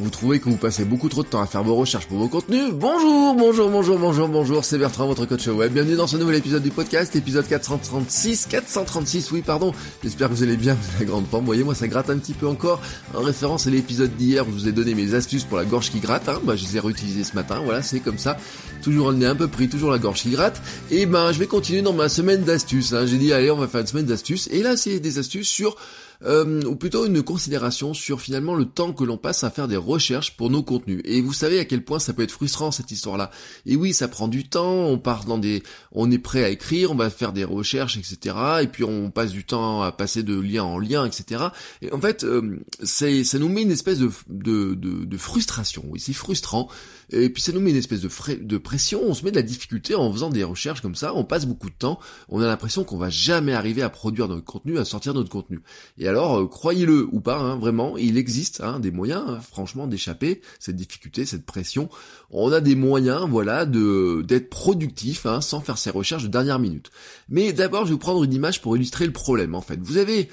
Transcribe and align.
Vous 0.00 0.10
trouvez 0.10 0.38
que 0.38 0.48
vous 0.48 0.56
passez 0.56 0.84
beaucoup 0.84 1.08
trop 1.08 1.24
de 1.24 1.28
temps 1.28 1.40
à 1.40 1.46
faire 1.46 1.64
vos 1.64 1.74
recherches 1.74 2.06
pour 2.06 2.18
vos 2.18 2.28
contenus 2.28 2.72
Bonjour, 2.72 3.34
bonjour, 3.34 3.68
bonjour, 3.68 3.98
bonjour, 3.98 4.28
bonjour, 4.28 4.64
c'est 4.64 4.78
Bertrand, 4.78 5.08
votre 5.08 5.26
coach 5.26 5.48
web. 5.48 5.72
Bienvenue 5.72 5.96
dans 5.96 6.06
ce 6.06 6.16
nouvel 6.16 6.36
épisode 6.36 6.62
du 6.62 6.70
podcast, 6.70 7.16
épisode 7.16 7.48
436, 7.48 8.46
436, 8.46 9.32
oui, 9.32 9.42
pardon. 9.42 9.74
J'espère 10.04 10.28
que 10.28 10.34
vous 10.34 10.44
allez 10.44 10.56
bien, 10.56 10.74
vous 10.74 10.88
avez 10.94 11.04
la 11.04 11.10
grande 11.10 11.26
forme. 11.26 11.46
Voyez, 11.46 11.64
moi, 11.64 11.74
ça 11.74 11.88
gratte 11.88 12.10
un 12.10 12.18
petit 12.18 12.32
peu 12.32 12.46
encore. 12.46 12.80
En 13.12 13.22
référence 13.22 13.66
à 13.66 13.70
l'épisode 13.70 14.14
d'hier 14.14 14.44
je 14.44 14.50
vous 14.52 14.68
ai 14.68 14.72
donné 14.72 14.94
mes 14.94 15.14
astuces 15.14 15.42
pour 15.42 15.58
la 15.58 15.64
gorge 15.64 15.90
qui 15.90 15.98
gratte, 15.98 16.28
hein. 16.28 16.38
Bah, 16.44 16.54
je 16.54 16.64
les 16.64 16.76
ai 16.76 16.80
réutilisées 16.80 17.24
ce 17.24 17.34
matin, 17.34 17.60
voilà, 17.64 17.82
c'est 17.82 17.98
comme 17.98 18.18
ça. 18.18 18.36
Toujours 18.82 19.10
le 19.10 19.16
nez 19.16 19.26
un 19.26 19.34
peu 19.34 19.48
pris, 19.48 19.68
toujours 19.68 19.90
la 19.90 19.98
gorge 19.98 20.22
qui 20.22 20.30
gratte. 20.30 20.62
Et 20.92 21.06
ben, 21.06 21.32
je 21.32 21.40
vais 21.40 21.48
continuer 21.48 21.82
dans 21.82 21.92
ma 21.92 22.08
semaine 22.08 22.44
d'astuces, 22.44 22.92
hein. 22.92 23.04
J'ai 23.04 23.18
dit, 23.18 23.32
allez, 23.32 23.50
on 23.50 23.56
va 23.56 23.66
faire 23.66 23.80
une 23.80 23.88
semaine 23.88 24.06
d'astuces. 24.06 24.48
Et 24.52 24.62
là, 24.62 24.76
c'est 24.76 25.00
des 25.00 25.18
astuces 25.18 25.48
sur 25.48 25.76
euh, 26.24 26.62
ou 26.62 26.74
plutôt 26.76 27.06
une 27.06 27.22
considération 27.22 27.94
sur 27.94 28.20
finalement 28.20 28.54
le 28.54 28.64
temps 28.64 28.92
que 28.92 29.04
l'on 29.04 29.16
passe 29.16 29.44
à 29.44 29.50
faire 29.50 29.68
des 29.68 29.76
recherches 29.76 30.36
pour 30.36 30.50
nos 30.50 30.62
contenus. 30.62 31.00
Et 31.04 31.20
vous 31.20 31.32
savez 31.32 31.58
à 31.60 31.64
quel 31.64 31.84
point 31.84 31.98
ça 31.98 32.12
peut 32.12 32.22
être 32.22 32.32
frustrant 32.32 32.70
cette 32.70 32.90
histoire-là. 32.90 33.30
Et 33.66 33.76
oui, 33.76 33.92
ça 33.92 34.08
prend 34.08 34.28
du 34.28 34.48
temps, 34.48 34.86
on 34.86 34.98
part 34.98 35.24
dans 35.24 35.38
des, 35.38 35.62
on 35.92 36.10
est 36.10 36.18
prêt 36.18 36.44
à 36.44 36.48
écrire, 36.48 36.90
on 36.90 36.96
va 36.96 37.10
faire 37.10 37.32
des 37.32 37.44
recherches, 37.44 37.96
etc. 37.96 38.36
Et 38.62 38.66
puis 38.66 38.84
on 38.84 39.10
passe 39.10 39.30
du 39.30 39.44
temps 39.44 39.82
à 39.82 39.92
passer 39.92 40.22
de 40.22 40.38
lien 40.38 40.64
en 40.64 40.78
lien, 40.78 41.06
etc. 41.06 41.44
Et 41.82 41.92
en 41.92 42.00
fait, 42.00 42.24
euh, 42.24 42.58
ça 42.82 43.38
nous 43.38 43.48
met 43.48 43.62
une 43.62 43.70
espèce 43.70 43.98
de, 43.98 44.10
de, 44.28 44.74
de, 44.74 45.16
frustration. 45.16 45.84
Oui, 45.88 46.00
c'est 46.00 46.12
frustrant. 46.12 46.68
Et 47.10 47.30
puis 47.30 47.42
ça 47.42 47.52
nous 47.52 47.60
met 47.60 47.70
une 47.70 47.76
espèce 47.76 48.00
de, 48.00 48.10
de 48.34 48.58
pression, 48.58 49.02
on 49.04 49.14
se 49.14 49.24
met 49.24 49.30
de 49.30 49.36
la 49.36 49.42
difficulté 49.42 49.94
en 49.94 50.12
faisant 50.12 50.28
des 50.30 50.44
recherches 50.44 50.82
comme 50.82 50.94
ça, 50.94 51.14
on 51.14 51.24
passe 51.24 51.46
beaucoup 51.46 51.70
de 51.70 51.74
temps, 51.74 51.98
on 52.28 52.40
a 52.42 52.46
l'impression 52.46 52.84
qu'on 52.84 52.98
va 52.98 53.08
jamais 53.08 53.54
arriver 53.54 53.82
à 53.82 53.88
produire 53.88 54.28
notre 54.28 54.44
contenu, 54.44 54.78
à 54.78 54.84
sortir 54.84 55.14
notre 55.14 55.30
contenu. 55.30 55.60
Alors, 56.08 56.38
euh, 56.38 56.46
croyez-le 56.46 57.08
ou 57.12 57.20
pas, 57.20 57.38
hein, 57.38 57.56
vraiment, 57.56 57.96
il 57.96 58.16
existe 58.18 58.60
hein, 58.60 58.80
des 58.80 58.90
moyens, 58.90 59.24
hein, 59.26 59.38
franchement, 59.40 59.86
d'échapper 59.86 60.40
cette 60.58 60.76
difficulté, 60.76 61.26
cette 61.26 61.46
pression. 61.46 61.88
On 62.30 62.50
a 62.52 62.60
des 62.60 62.74
moyens, 62.74 63.28
voilà, 63.28 63.66
de 63.66 64.24
d'être 64.26 64.50
productif 64.50 65.26
hein, 65.26 65.40
sans 65.40 65.60
faire 65.60 65.78
ces 65.78 65.90
recherches 65.90 66.24
de 66.24 66.28
dernière 66.28 66.58
minute. 66.58 66.90
Mais 67.28 67.52
d'abord, 67.52 67.82
je 67.82 67.88
vais 67.88 67.92
vous 67.92 67.98
prendre 67.98 68.24
une 68.24 68.32
image 68.32 68.60
pour 68.60 68.76
illustrer 68.76 69.06
le 69.06 69.12
problème. 69.12 69.54
En 69.54 69.60
fait, 69.60 69.78
vous 69.80 69.96
avez 69.96 70.28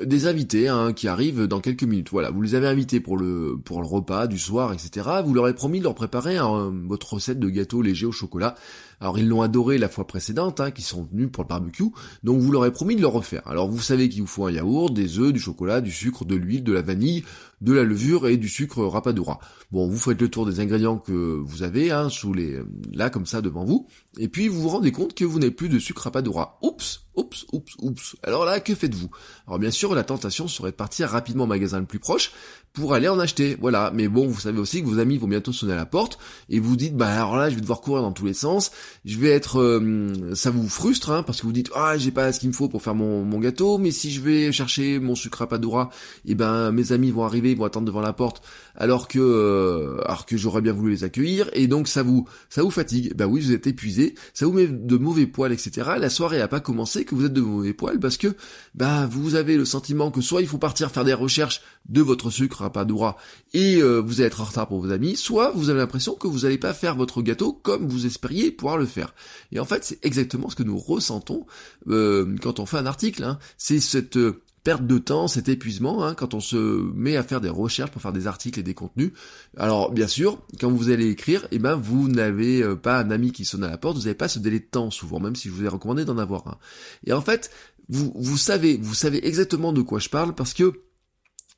des 0.00 0.26
invités 0.26 0.70
qui 0.96 1.08
arrivent 1.08 1.46
dans 1.46 1.60
quelques 1.60 1.82
minutes. 1.82 2.08
Voilà, 2.10 2.30
vous 2.30 2.42
les 2.42 2.54
avez 2.54 2.66
invités 2.66 3.00
pour 3.00 3.16
le 3.16 3.58
pour 3.62 3.80
le 3.80 3.86
repas 3.86 4.26
du 4.26 4.38
soir, 4.38 4.72
etc. 4.72 5.06
Vous 5.24 5.34
leur 5.34 5.44
avez 5.44 5.54
promis 5.54 5.78
de 5.78 5.84
leur 5.84 5.94
préparer 5.94 6.38
votre 6.86 7.14
recette 7.14 7.38
de 7.38 7.48
gâteau 7.48 7.82
léger 7.82 8.06
au 8.06 8.12
chocolat. 8.12 8.54
Alors 9.02 9.18
ils 9.18 9.28
l'ont 9.28 9.42
adoré 9.42 9.78
la 9.78 9.88
fois 9.88 10.06
précédente, 10.06 10.60
hein, 10.60 10.70
qui 10.70 10.82
sont 10.82 11.08
venus 11.10 11.28
pour 11.30 11.42
le 11.42 11.48
barbecue, 11.48 11.90
donc 12.22 12.40
vous 12.40 12.52
leur 12.52 12.62
avez 12.62 12.70
promis 12.70 12.94
de 12.94 13.00
le 13.00 13.08
refaire. 13.08 13.42
Alors 13.46 13.68
vous 13.68 13.80
savez 13.80 14.08
qu'il 14.08 14.20
vous 14.20 14.28
faut 14.28 14.46
un 14.46 14.52
yaourt, 14.52 14.94
des 14.94 15.18
œufs, 15.18 15.32
du 15.32 15.40
chocolat, 15.40 15.80
du 15.80 15.90
sucre, 15.90 16.24
de 16.24 16.36
l'huile, 16.36 16.62
de 16.62 16.72
la 16.72 16.82
vanille, 16.82 17.24
de 17.60 17.72
la 17.72 17.82
levure 17.82 18.28
et 18.28 18.36
du 18.36 18.48
sucre 18.48 18.84
rapadura. 18.84 19.40
Bon, 19.72 19.88
vous 19.88 19.98
faites 19.98 20.20
le 20.20 20.28
tour 20.28 20.46
des 20.46 20.60
ingrédients 20.60 20.98
que 20.98 21.12
vous 21.12 21.64
avez, 21.64 21.90
hein, 21.90 22.10
sous 22.10 22.32
les 22.32 22.60
là 22.92 23.10
comme 23.10 23.26
ça 23.26 23.40
devant 23.40 23.64
vous, 23.64 23.88
et 24.18 24.28
puis 24.28 24.46
vous 24.46 24.62
vous 24.62 24.68
rendez 24.68 24.92
compte 24.92 25.14
que 25.14 25.24
vous 25.24 25.40
n'avez 25.40 25.50
plus 25.50 25.68
de 25.68 25.80
sucre 25.80 26.02
rapadura. 26.02 26.60
Oups, 26.62 27.00
oups, 27.16 27.44
oups, 27.52 27.74
oups. 27.80 28.16
Alors 28.22 28.44
là, 28.44 28.60
que 28.60 28.74
faites-vous? 28.74 29.10
Alors 29.48 29.58
bien 29.58 29.72
sûr, 29.72 29.96
la 29.96 30.04
tentation 30.04 30.46
serait 30.46 30.70
de 30.70 30.76
partir 30.76 31.08
rapidement 31.08 31.44
au 31.44 31.48
magasin 31.48 31.80
le 31.80 31.86
plus 31.86 31.98
proche, 31.98 32.30
pour 32.72 32.94
aller 32.94 33.08
en 33.08 33.18
acheter. 33.18 33.56
Voilà. 33.60 33.90
Mais 33.94 34.08
bon, 34.08 34.26
vous 34.26 34.40
savez 34.40 34.58
aussi 34.58 34.82
que 34.82 34.86
vos 34.86 34.98
amis 34.98 35.18
vont 35.18 35.28
bientôt 35.28 35.52
sonner 35.52 35.74
à 35.74 35.76
la 35.76 35.86
porte 35.86 36.18
et 36.48 36.58
vous 36.58 36.76
dites, 36.76 36.96
bah 36.96 37.08
alors 37.08 37.36
là, 37.36 37.50
je 37.50 37.54
vais 37.54 37.60
devoir 37.60 37.80
courir 37.80 38.02
dans 38.02 38.12
tous 38.12 38.24
les 38.24 38.34
sens. 38.34 38.70
Je 39.04 39.18
vais 39.18 39.30
être, 39.30 39.60
euh, 39.60 40.34
ça 40.34 40.50
vous 40.50 40.68
frustre, 40.68 41.10
hein, 41.10 41.22
parce 41.22 41.40
que 41.40 41.46
vous 41.46 41.52
dites, 41.52 41.70
ah, 41.74 41.96
j'ai 41.98 42.10
pas 42.10 42.32
ce 42.32 42.40
qu'il 42.40 42.48
me 42.48 42.54
faut 42.54 42.68
pour 42.68 42.82
faire 42.82 42.94
mon, 42.94 43.24
mon, 43.24 43.38
gâteau. 43.38 43.78
Mais 43.78 43.90
si 43.90 44.10
je 44.10 44.20
vais 44.20 44.52
chercher 44.52 44.98
mon 44.98 45.14
sucre 45.14 45.42
à 45.42 45.48
Padura, 45.48 45.90
et 46.24 46.32
eh 46.32 46.34
ben 46.34 46.72
mes 46.72 46.92
amis 46.92 47.10
vont 47.10 47.24
arriver, 47.24 47.52
ils 47.52 47.56
vont 47.56 47.64
attendre 47.64 47.86
devant 47.86 48.00
la 48.00 48.12
porte, 48.12 48.42
alors 48.76 49.08
que, 49.08 49.18
euh, 49.18 50.00
alors 50.04 50.26
que 50.26 50.36
j'aurais 50.36 50.60
bien 50.60 50.72
voulu 50.72 50.92
les 50.92 51.04
accueillir. 51.04 51.50
Et 51.52 51.66
donc 51.66 51.88
ça 51.88 52.02
vous, 52.02 52.28
ça 52.48 52.62
vous 52.62 52.70
fatigue. 52.70 53.14
Bah 53.16 53.26
oui, 53.26 53.40
vous 53.40 53.52
êtes 53.52 53.66
épuisé, 53.66 54.14
ça 54.34 54.46
vous 54.46 54.52
met 54.52 54.66
de 54.66 54.96
mauvais 54.96 55.26
poils, 55.26 55.52
etc. 55.52 55.92
La 55.98 56.10
soirée 56.10 56.40
a 56.40 56.48
pas 56.48 56.60
commencé 56.60 57.04
que 57.04 57.14
vous 57.14 57.26
êtes 57.26 57.32
de 57.32 57.40
mauvais 57.40 57.72
poils 57.72 58.00
parce 58.00 58.16
que, 58.16 58.34
bah 58.74 59.06
vous 59.06 59.34
avez 59.34 59.56
le 59.56 59.64
sentiment 59.64 60.10
que 60.10 60.20
soit 60.20 60.40
il 60.40 60.48
faut 60.48 60.58
partir 60.58 60.90
faire 60.90 61.04
des 61.04 61.14
recherches 61.14 61.62
de 61.88 62.00
votre 62.00 62.30
sucre 62.30 62.70
pas 62.70 62.84
droit 62.84 63.16
et 63.54 63.82
euh, 63.82 64.00
vous 64.00 64.20
allez 64.20 64.28
être 64.28 64.40
en 64.40 64.44
retard 64.44 64.68
pour 64.68 64.80
vos 64.80 64.90
amis, 64.90 65.16
soit 65.16 65.50
vous 65.54 65.70
avez 65.70 65.80
l'impression 65.80 66.14
que 66.14 66.26
vous 66.26 66.40
n'allez 66.40 66.58
pas 66.58 66.74
faire 66.74 66.96
votre 66.96 67.22
gâteau 67.22 67.52
comme 67.52 67.88
vous 67.88 68.06
espériez 68.06 68.50
le 68.76 68.86
faire. 68.86 69.14
Et 69.50 69.60
en 69.60 69.64
fait, 69.64 69.84
c'est 69.84 70.04
exactement 70.04 70.48
ce 70.50 70.56
que 70.56 70.62
nous 70.62 70.78
ressentons 70.78 71.46
euh, 71.88 72.36
quand 72.42 72.60
on 72.60 72.66
fait 72.66 72.78
un 72.78 72.86
article. 72.86 73.24
Hein. 73.24 73.38
C'est 73.58 73.80
cette 73.80 74.16
euh, 74.16 74.42
perte 74.64 74.86
de 74.86 74.98
temps, 74.98 75.28
cet 75.28 75.48
épuisement, 75.48 76.04
hein, 76.04 76.14
quand 76.14 76.34
on 76.34 76.40
se 76.40 76.56
met 76.56 77.16
à 77.16 77.22
faire 77.22 77.40
des 77.40 77.48
recherches 77.48 77.90
pour 77.90 78.00
faire 78.00 78.12
des 78.12 78.26
articles 78.26 78.60
et 78.60 78.62
des 78.62 78.74
contenus. 78.74 79.12
Alors 79.56 79.90
bien 79.90 80.06
sûr, 80.06 80.38
quand 80.60 80.70
vous 80.70 80.90
allez 80.90 81.08
écrire, 81.08 81.48
eh 81.50 81.58
ben 81.58 81.74
vous 81.74 82.08
n'avez 82.08 82.62
pas 82.76 83.00
un 83.00 83.10
ami 83.10 83.32
qui 83.32 83.44
sonne 83.44 83.64
à 83.64 83.68
la 83.68 83.76
porte, 83.76 83.96
vous 83.96 84.04
n'avez 84.04 84.14
pas 84.14 84.28
ce 84.28 84.38
délai 84.38 84.60
de 84.60 84.64
temps 84.64 84.92
souvent, 84.92 85.18
même 85.18 85.34
si 85.34 85.48
je 85.48 85.52
vous 85.52 85.64
ai 85.64 85.68
recommandé 85.68 86.04
d'en 86.04 86.16
avoir 86.16 86.46
un. 86.46 86.58
Et 87.04 87.12
en 87.12 87.20
fait, 87.20 87.50
vous 87.88 88.36
savez, 88.38 88.78
vous 88.80 88.94
savez 88.94 89.26
exactement 89.26 89.72
de 89.72 89.82
quoi 89.82 89.98
je 89.98 90.08
parle 90.08 90.32
parce 90.34 90.54
que 90.54 90.72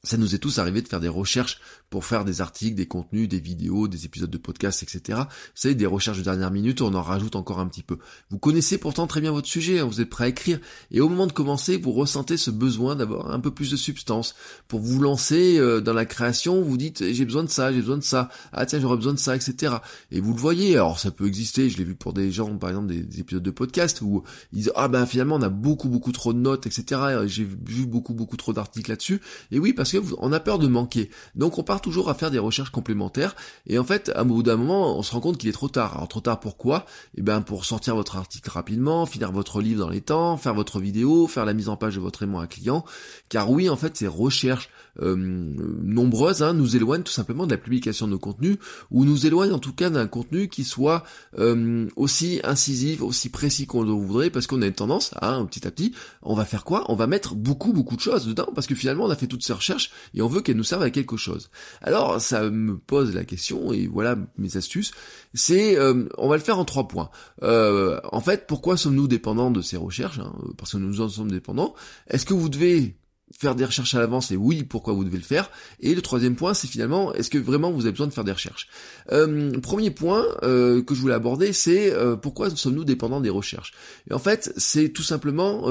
ça 0.05 0.17
nous 0.17 0.35
est 0.35 0.39
tous 0.39 0.59
arrivé 0.59 0.83
de 0.83 0.89
faire 0.89 1.01
des 1.01 1.09
recherches 1.09 1.59
pour 1.91 2.05
faire 2.05 2.25
des 2.25 2.41
articles, 2.41 2.77
des 2.77 2.87
contenus, 2.87 3.29
des 3.29 3.41
vidéos, 3.41 3.89
des 3.89 4.05
épisodes 4.05 4.31
de 4.31 4.39
podcast, 4.39 4.83
etc. 4.83 5.19
Vous 5.19 5.53
savez, 5.55 5.75
des 5.75 5.87
recherches 5.87 6.19
de 6.19 6.23
dernière 6.23 6.51
minute, 6.51 6.83
on 6.83 6.95
en 6.95 7.03
rajoute 7.03 7.37
encore 7.37 7.61
un 7.61 7.69
petit 7.69 7.83
peu. 7.83 7.99
Vous 8.31 8.39
connaissez 8.39 8.79
pourtant 8.79 9.07
très 9.07 9.21
bien 9.21 9.33
votre 9.33 9.49
sujet, 9.49 9.79
hein, 9.81 9.85
vous 9.85 10.01
êtes 10.01 10.11
prêt 10.11 10.25
à 10.25 10.29
écrire, 10.29 10.61
et 10.91 11.01
au 11.01 11.09
moment 11.09 11.27
de 11.27 11.33
commencer, 11.33 11.77
vous 11.77 11.93
ressentez 11.93 12.37
ce 12.37 12.51
besoin 12.51 12.97
d'avoir 12.97 13.31
un 13.31 13.41
peu 13.41 13.53
plus 13.53 13.71
de 13.71 13.77
substance. 13.77 14.35
Pour 14.69 14.81
vous 14.81 15.01
lancer 15.01 15.59
euh, 15.59 15.81
dans 15.81 15.93
la 15.93 16.05
création, 16.05 16.63
vous 16.63 16.77
dites, 16.77 17.13
j'ai 17.13 17.25
besoin 17.25 17.45
de 17.45 17.51
ça, 17.51 17.73
j'ai 17.73 17.81
besoin 17.81 17.99
de 17.99 18.03
ça, 18.03 18.29
ah 18.53 18.67
tiens, 18.67 18.81
j'aurais 18.81 18.97
besoin 18.97 19.15
de 19.15 19.19
ça, 19.19 19.37
etc. 19.37 19.77
Et 20.11 20.21
vous 20.21 20.35
le 20.35 20.41
voyez, 20.41 20.75
alors 20.75 20.99
ça 20.99 21.11
peut 21.11 21.27
exister, 21.27 21.71
je 21.71 21.79
l'ai 21.79 21.85
vu 21.85 21.95
pour 21.95 22.13
des 22.13 22.31
gens, 22.31 22.57
par 22.59 22.71
exemple, 22.71 22.89
des, 22.89 23.21
épisodes 23.21 23.43
de 23.43 23.51
podcast, 23.51 24.01
où 24.03 24.23
ils 24.53 24.59
disent, 24.59 24.73
ah 24.77 24.89
ben 24.89 25.07
finalement, 25.07 25.37
on 25.37 25.43
a 25.43 25.49
beaucoup, 25.49 25.89
beaucoup 25.89 26.13
trop 26.13 26.33
de 26.33 26.39
notes, 26.39 26.67
etc. 26.67 27.01
J'ai 27.27 27.45
vu 27.45 27.87
beaucoup, 27.87 28.15
beaucoup 28.15 28.37
trop 28.37 28.53
d'articles 28.53 28.91
là-dessus. 28.91 29.21
Et 29.51 29.59
oui, 29.59 29.73
parce 29.73 29.93
que 29.93 29.94
on 30.19 30.33
a 30.33 30.41
peur 30.41 30.59
de 30.59 30.67
manquer. 30.67 31.11
Donc 31.35 31.59
on 31.59 31.63
part 31.63 31.81
toujours 31.81 32.09
à 32.09 32.15
faire 32.15 32.31
des 32.31 32.39
recherches 32.39 32.71
complémentaires. 32.71 33.37
Et 33.67 33.79
en 33.79 33.85
fait, 33.85 34.11
à 34.15 34.25
bout 34.25 34.43
d'un 34.43 34.57
moment, 34.57 34.99
on 34.99 35.03
se 35.03 35.13
rend 35.13 35.21
compte 35.21 35.39
qu'il 35.39 35.49
est 35.49 35.53
trop 35.53 35.69
tard. 35.69 35.95
Alors 35.95 36.09
trop 36.09 36.21
tard 36.21 36.41
pourquoi? 36.41 36.87
Eh 37.17 37.23
bien 37.23 37.41
pour 37.41 37.65
sortir 37.65 37.97
votre 37.97 38.17
article 38.17 38.51
rapidement, 38.51 39.07
finir 39.07 39.33
votre 39.33 39.61
livre 39.61 39.81
dans 39.81 39.91
les 39.91 40.01
temps, 40.01 40.37
faire 40.37 40.55
votre 40.55 40.81
vidéo, 40.81 41.27
faire 41.27 41.45
la 41.45 41.55
mise 41.55 41.69
en 41.69 41.77
page 41.77 41.97
de 41.97 42.01
votre 42.01 42.23
aimant 42.23 42.41
à 42.41 42.47
client. 42.47 42.85
Car 43.29 43.51
oui, 43.51 43.69
en 43.69 43.77
fait, 43.77 43.97
ces 43.97 44.07
recherches 44.07 44.69
euh, 45.01 45.17
nombreuses 45.17 46.43
hein, 46.43 46.55
nous 46.55 46.77
éloignent 46.77 47.03
tout 47.03 47.13
simplement 47.13 47.47
de 47.47 47.53
la 47.53 47.59
publication 47.59 48.07
de 48.07 48.13
nos 48.13 48.19
contenus, 48.19 48.59
ou 48.91 49.05
nous 49.05 49.27
éloignent 49.27 49.55
en 49.55 49.59
tout 49.59 49.73
cas 49.73 49.91
d'un 49.91 50.07
contenu 50.07 50.49
qui 50.49 50.65
soit 50.65 51.05
euh, 51.39 51.89
aussi 51.97 52.41
incisif, 52.45 53.03
aussi 53.03 53.29
précis 53.29 53.67
qu'on 53.67 53.83
le 53.83 53.91
voudrait, 53.91 54.31
parce 54.31 54.47
qu'on 54.47 54.63
a 54.63 54.67
une 54.67 54.73
tendance, 54.75 55.13
hein, 55.21 55.45
petit 55.47 55.67
à 55.67 55.71
petit, 55.71 55.93
on 56.23 56.35
va 56.35 56.45
faire 56.45 56.65
quoi? 56.65 56.85
On 56.89 56.95
va 56.95 57.07
mettre 57.07 57.35
beaucoup 57.35 57.73
beaucoup 57.73 57.97
de 57.97 58.01
choses 58.01 58.27
dedans, 58.27 58.49
parce 58.55 58.67
que 58.67 58.75
finalement 58.75 59.05
on 59.05 59.11
a 59.11 59.17
fait 59.17 59.27
toutes 59.27 59.45
ces 59.45 59.53
recherches 59.53 59.91
et 60.15 60.23
on 60.23 60.29
veut 60.29 60.41
qu'elles 60.41 60.57
nous 60.57 60.65
servent 60.65 60.83
à 60.83 60.91
quelque 60.91 61.17
chose. 61.17 61.51
Alors 61.83 62.21
ça 62.21 62.51
me 62.51 62.77
pose 62.77 63.15
la 63.15 63.25
question, 63.25 63.73
et 63.73 63.87
voilà 63.87 64.17
mes 64.39 64.57
astuces, 64.57 64.93
c'est, 65.35 65.79
euh, 65.79 66.09
on 66.19 66.29
va 66.29 66.37
le 66.37 66.43
faire 66.43 66.59
en 66.59 66.65
trois 66.65 66.89
points. 66.89 67.11
en 67.43 68.21
fait, 68.21 68.47
pourquoi 68.47 68.77
sommes-nous 68.77 69.09
dépendants 69.09 69.51
de 69.51 69.61
ces 69.61 69.77
recherches 69.77 70.19
hein? 70.19 70.33
Parce 70.57 70.73
que 70.73 70.79
nous 70.79 71.01
en 71.01 71.09
sommes 71.09 71.31
dépendants. 71.31 71.75
Est-ce 72.09 72.27
que 72.27 72.35
vous 72.35 72.49
devez 72.49 72.97
faire 73.39 73.55
des 73.55 73.65
recherches 73.65 73.95
à 73.95 73.99
l'avance 73.99 74.31
et 74.31 74.37
oui, 74.37 74.63
pourquoi 74.63 74.95
vous 74.95 75.05
devez 75.05 75.19
le 75.19 75.25
faire. 75.25 75.51
Et 75.81 75.95
le 75.95 76.03
troisième 76.03 76.37
point, 76.37 76.55
c'est 76.55 76.69
finalement, 76.69 77.13
est-ce 77.15 77.31
que 77.31 77.39
vraiment 77.39 77.71
vous 77.73 77.83
avez 77.83 77.91
besoin 77.91 78.07
de 78.07 78.13
faire 78.13 78.25
des 78.25 78.33
recherches 78.33 78.69
euh, 79.13 79.59
Premier 79.61 79.91
point 79.91 80.25
euh, 80.43 80.83
que 80.83 80.95
je 80.95 81.01
voulais 81.01 81.15
aborder, 81.15 81.53
c'est 81.53 81.93
euh, 81.93 82.17
pourquoi 82.17 82.51
sommes-nous 82.51 82.85
dépendants 82.85 83.21
des 83.21 83.31
recherches 83.31 83.73
Et 84.09 84.15
en 84.15 84.19
fait, 84.19 84.53
c'est 84.57 84.91
tout 84.91 85.03
simplement, 85.03 85.65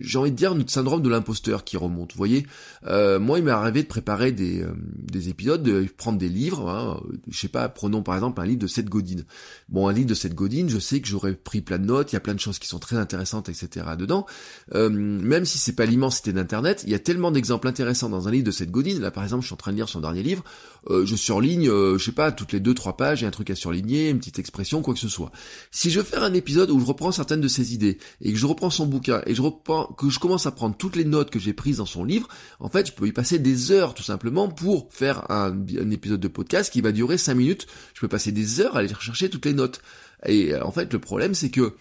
j'ai 0.00 0.18
envie 0.18 0.30
de 0.30 0.36
dire, 0.36 0.54
notre 0.54 0.70
syndrome 0.70 1.02
de 1.02 1.08
l'imposteur 1.08 1.64
qui 1.64 1.76
remonte. 1.76 2.12
Vous 2.12 2.18
voyez, 2.18 2.46
moi, 2.84 3.38
il 3.38 3.44
m'est 3.44 3.50
arrivé 3.50 3.82
de 3.82 3.88
préparer 3.88 4.32
des, 4.32 4.64
des 4.96 5.28
épisodes, 5.28 5.62
de 5.62 5.86
prendre 5.96 6.18
des 6.18 6.28
livres. 6.28 6.68
Hein, 6.68 7.00
je 7.28 7.38
sais 7.38 7.48
pas, 7.48 7.68
prenons 7.68 8.02
par 8.02 8.14
exemple 8.14 8.40
un 8.40 8.46
livre 8.46 8.60
de 8.60 8.66
Seth 8.66 8.88
Godin. 8.88 9.22
Bon, 9.68 9.88
un 9.88 9.92
livre 9.92 10.08
de 10.08 10.14
Seth 10.14 10.34
Godin, 10.34 10.66
je 10.68 10.78
sais 10.78 11.00
que 11.00 11.08
j'aurais 11.08 11.34
pris 11.34 11.60
plein 11.60 11.78
de 11.78 11.84
notes, 11.84 12.12
il 12.12 12.16
y 12.16 12.18
a 12.18 12.20
plein 12.20 12.34
de 12.34 12.40
choses 12.40 12.58
qui 12.58 12.68
sont 12.68 12.78
très 12.78 12.96
intéressantes, 12.96 13.48
etc. 13.48 13.86
dedans. 13.98 14.26
même 14.72 15.44
si 15.44 15.58
c'est 15.58 15.74
pas 15.74 15.86
l'immensité 15.86 16.32
d'Internet, 16.32 16.84
il 16.86 16.92
y 16.92 16.94
a 16.94 17.00
tellement 17.00 17.32
d'exemples 17.32 17.66
intéressants 17.66 18.08
dans 18.08 18.28
un 18.28 18.30
livre 18.30 18.44
de 18.44 18.52
cette 18.52 18.70
Godin. 18.70 19.00
Là, 19.00 19.10
par 19.10 19.24
exemple, 19.24 19.42
je 19.42 19.48
suis 19.48 19.54
en 19.54 19.58
train 19.58 19.72
de 19.72 19.76
lire 19.76 19.88
son 19.88 20.00
dernier 20.00 20.22
livre. 20.22 20.44
Euh, 20.88 21.04
je 21.04 21.16
surligne, 21.16 21.68
euh, 21.68 21.98
je 21.98 22.04
sais 22.04 22.12
pas, 22.12 22.30
toutes 22.30 22.52
les 22.52 22.60
deux 22.60 22.74
trois 22.74 22.96
pages, 22.96 23.20
il 23.20 23.22
y 23.22 23.24
a 23.24 23.28
un 23.28 23.32
truc 23.32 23.50
à 23.50 23.56
surligner, 23.56 24.08
une 24.08 24.18
petite 24.18 24.38
expression, 24.38 24.82
quoi 24.82 24.94
que 24.94 25.00
ce 25.00 25.08
soit. 25.08 25.32
Si 25.72 25.90
je 25.90 26.00
veux 26.00 26.22
un 26.22 26.32
épisode 26.32 26.70
où 26.70 26.78
je 26.78 26.84
reprends 26.84 27.10
certaines 27.10 27.40
de 27.40 27.48
ses 27.48 27.74
idées 27.74 27.98
et 28.20 28.32
que 28.32 28.38
je 28.38 28.46
reprends 28.46 28.70
son 28.70 28.86
bouquin 28.86 29.20
et 29.26 29.34
je 29.34 29.42
reprends, 29.42 29.86
que 29.86 30.08
je 30.08 30.20
commence 30.20 30.46
à 30.46 30.52
prendre 30.52 30.76
toutes 30.76 30.94
les 30.94 31.04
notes 31.04 31.30
que 31.30 31.40
j'ai 31.40 31.52
prises 31.52 31.78
dans 31.78 31.86
son 31.86 32.04
livre, 32.04 32.28
en 32.60 32.68
fait, 32.68 32.86
je 32.86 32.92
peux 32.92 33.08
y 33.08 33.12
passer 33.12 33.40
des 33.40 33.72
heures 33.72 33.94
tout 33.94 34.04
simplement 34.04 34.48
pour 34.48 34.86
faire 34.90 35.28
un, 35.30 35.50
un 35.50 35.90
épisode 35.90 36.20
de 36.20 36.28
podcast 36.28 36.72
qui 36.72 36.82
va 36.82 36.92
durer 36.92 37.18
5 37.18 37.34
minutes. 37.34 37.66
Je 37.94 38.00
peux 38.00 38.08
passer 38.08 38.30
des 38.30 38.60
heures 38.60 38.76
à 38.76 38.78
aller 38.78 38.94
rechercher 38.94 39.28
toutes 39.28 39.46
les 39.46 39.54
notes. 39.54 39.80
Et 40.24 40.54
en 40.56 40.70
fait, 40.70 40.92
le 40.92 41.00
problème, 41.00 41.34
c'est 41.34 41.50
que 41.50 41.74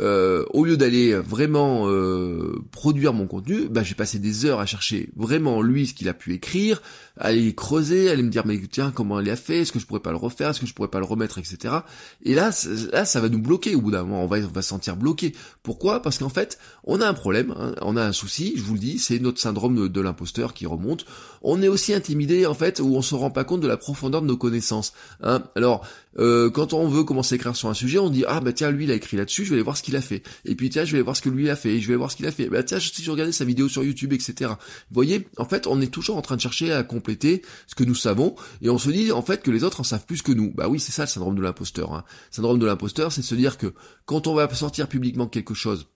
euh, 0.00 0.44
au 0.50 0.64
lieu 0.64 0.78
d'aller 0.78 1.14
vraiment 1.14 1.86
euh, 1.86 2.62
produire 2.70 3.12
mon 3.12 3.26
contenu, 3.26 3.68
bah, 3.68 3.82
j'ai 3.82 3.94
passé 3.94 4.18
des 4.18 4.46
heures 4.46 4.58
à 4.58 4.66
chercher 4.66 5.10
vraiment 5.16 5.60
lui 5.60 5.86
ce 5.86 5.92
qu'il 5.92 6.08
a 6.08 6.14
pu 6.14 6.32
écrire, 6.32 6.80
à 7.18 7.26
aller 7.26 7.54
creuser, 7.54 8.08
à 8.08 8.12
aller 8.12 8.22
me 8.22 8.30
dire 8.30 8.46
mais 8.46 8.58
tiens 8.70 8.90
comment 8.90 9.20
il 9.20 9.28
a 9.28 9.36
fait, 9.36 9.60
est-ce 9.60 9.72
que 9.72 9.78
je 9.78 9.86
pourrais 9.86 10.00
pas 10.00 10.10
le 10.10 10.16
refaire, 10.16 10.50
est-ce 10.50 10.60
que 10.60 10.66
je 10.66 10.72
pourrais 10.72 10.88
pas 10.88 10.98
le 10.98 11.04
remettre, 11.04 11.36
etc. 11.38 11.74
Et 12.22 12.34
là, 12.34 12.50
là 12.92 13.04
ça 13.04 13.20
va 13.20 13.28
nous 13.28 13.38
bloquer 13.38 13.74
au 13.74 13.82
bout 13.82 13.90
d'un 13.90 14.02
moment, 14.04 14.24
on 14.24 14.26
va, 14.26 14.38
on 14.38 14.52
va 14.52 14.62
se 14.62 14.68
sentir 14.70 14.96
bloqué. 14.96 15.34
Pourquoi? 15.62 16.00
Parce 16.00 16.18
qu'en 16.18 16.30
fait, 16.30 16.58
on 16.84 17.02
a 17.02 17.06
un 17.06 17.14
problème, 17.14 17.54
hein, 17.58 17.74
on 17.82 17.96
a 17.96 18.04
un 18.04 18.12
souci, 18.12 18.54
je 18.56 18.62
vous 18.62 18.74
le 18.74 18.80
dis, 18.80 18.98
c'est 18.98 19.18
notre 19.18 19.40
syndrome 19.40 19.76
de, 19.76 19.88
de 19.88 20.00
l'imposteur 20.00 20.54
qui 20.54 20.64
remonte. 20.64 21.04
On 21.42 21.60
est 21.60 21.68
aussi 21.68 21.92
intimidé 21.92 22.46
en 22.46 22.54
fait 22.54 22.80
où 22.80 22.96
on 22.96 23.02
se 23.02 23.14
rend 23.14 23.30
pas 23.30 23.44
compte 23.44 23.60
de 23.60 23.68
la 23.68 23.76
profondeur 23.76 24.22
de 24.22 24.26
nos 24.26 24.36
connaissances. 24.38 24.94
Hein. 25.22 25.42
Alors 25.54 25.84
euh, 26.18 26.50
quand 26.50 26.72
on 26.72 26.88
veut 26.88 27.04
commencer 27.04 27.34
à 27.34 27.36
écrire 27.36 27.56
sur 27.56 27.68
un 27.68 27.74
sujet, 27.74 27.98
on 27.98 28.10
dit 28.10 28.24
ah 28.26 28.40
bah 28.40 28.52
tiens 28.52 28.70
lui 28.70 28.84
il 28.84 28.90
a 28.90 28.94
écrit 28.94 29.16
là-dessus, 29.16 29.44
je 29.44 29.50
vais 29.50 29.56
aller 29.56 29.62
voir 29.62 29.76
qu'il 29.82 29.96
a 29.96 30.00
fait. 30.00 30.22
Et 30.44 30.54
puis 30.54 30.70
tiens 30.70 30.84
je 30.84 30.92
vais 30.92 30.98
aller 30.98 31.04
voir 31.04 31.16
ce 31.16 31.22
que 31.22 31.28
lui 31.28 31.50
a 31.50 31.56
fait, 31.56 31.80
je 31.80 31.88
vais 31.88 31.96
voir 31.96 32.10
ce 32.10 32.16
qu'il 32.16 32.26
a 32.26 32.32
fait. 32.32 32.48
Bah 32.48 32.62
tiens 32.62 32.80
si 32.80 33.02
je 33.02 33.10
regardais 33.10 33.32
sa 33.32 33.44
vidéo 33.44 33.68
sur 33.68 33.84
YouTube, 33.84 34.12
etc. 34.12 34.52
Vous 34.90 34.94
voyez, 34.94 35.26
en 35.38 35.44
fait 35.44 35.66
on 35.66 35.80
est 35.80 35.92
toujours 35.92 36.16
en 36.16 36.22
train 36.22 36.36
de 36.36 36.40
chercher 36.40 36.72
à 36.72 36.82
compléter 36.82 37.42
ce 37.66 37.74
que 37.74 37.84
nous 37.84 37.94
savons 37.94 38.34
et 38.60 38.70
on 38.70 38.78
se 38.78 38.90
dit 38.90 39.12
en 39.12 39.22
fait 39.22 39.42
que 39.42 39.50
les 39.50 39.64
autres 39.64 39.80
en 39.80 39.84
savent 39.84 40.06
plus 40.06 40.22
que 40.22 40.32
nous. 40.32 40.52
Bah 40.52 40.68
oui 40.68 40.80
c'est 40.80 40.92
ça 40.92 41.02
le 41.02 41.08
syndrome 41.08 41.36
de 41.36 41.42
l'imposteur. 41.42 41.92
Hein. 41.94 42.04
Le 42.30 42.36
syndrome 42.36 42.58
de 42.58 42.66
l'imposteur, 42.66 43.12
c'est 43.12 43.22
se 43.22 43.34
dire 43.34 43.58
que 43.58 43.74
quand 44.04 44.26
on 44.26 44.34
va 44.34 44.52
sortir 44.54 44.88
publiquement 44.88 45.26
quelque 45.26 45.54
chose 45.54 45.86